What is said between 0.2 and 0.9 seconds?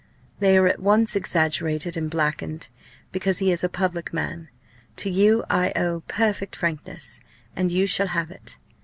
They are at